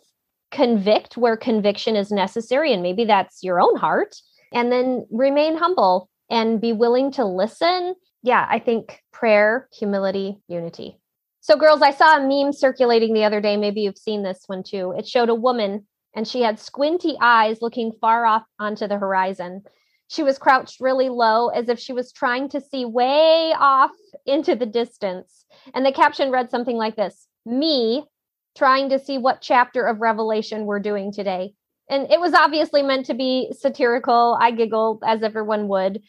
[0.51, 4.15] convict where conviction is necessary and maybe that's your own heart
[4.53, 7.95] and then remain humble and be willing to listen.
[8.23, 10.99] Yeah i think prayer humility unity.
[11.41, 13.55] So girls i saw a meme circulating the other day.
[13.55, 14.93] Maybe you've seen this one too.
[14.97, 15.85] It showed a woman
[16.15, 19.61] and she had squinty eyes looking far off onto the horizon
[20.07, 23.91] she was crouched really low as if she was trying to see way off
[24.25, 25.45] into the distance.
[25.73, 28.03] And the caption read something like this Me,
[28.57, 31.53] trying to see what chapter of Revelation we're doing today.
[31.89, 34.37] And it was obviously meant to be satirical.
[34.41, 36.01] I giggle as everyone would.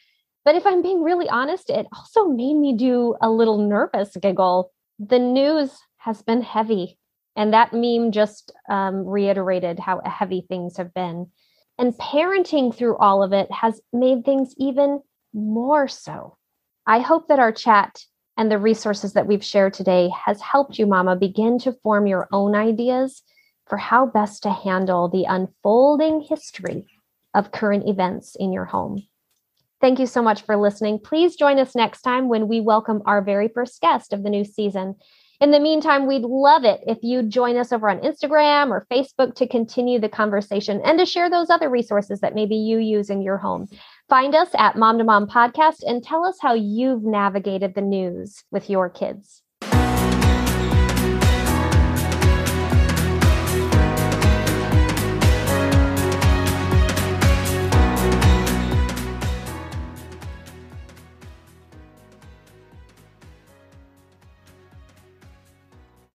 [0.45, 4.73] But if I'm being really honest, it also made me do a little nervous giggle.
[4.99, 6.99] The news has been heavy.
[7.37, 11.31] And that meme just um, reiterated how heavy things have been.
[11.79, 15.01] And parenting through all of it has made things even
[15.33, 16.37] more so.
[16.87, 18.03] I hope that our chat
[18.37, 22.29] and the resources that we've shared today has helped you, Mama, begin to form your
[22.33, 23.23] own ideas
[23.67, 26.87] for how best to handle the unfolding history
[27.35, 29.07] of current events in your home.
[29.81, 30.99] Thank you so much for listening.
[30.99, 34.45] Please join us next time when we welcome our very first guest of the new
[34.45, 34.97] season.
[35.41, 39.37] In the meantime, we'd love it if you join us over on Instagram or Facebook
[39.37, 43.23] to continue the conversation and to share those other resources that maybe you use in
[43.23, 43.69] your home.
[44.09, 48.43] Find us at Mom to Mom Podcast and tell us how you've navigated the news
[48.51, 49.43] with your kids.